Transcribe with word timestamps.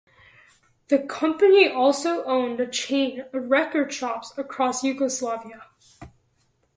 The 0.87 0.97
company 0.97 1.69
also 1.71 2.23
owned 2.23 2.59
a 2.59 2.65
chain 2.65 3.25
of 3.31 3.51
record 3.51 3.93
shops 3.93 4.33
across 4.35 4.83
Yugoslavia. 4.83 5.65